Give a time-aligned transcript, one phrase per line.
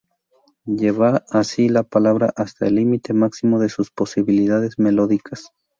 [0.65, 5.51] Lleva así la palabra hasta el límite máximo de sus posibilidades melódicas.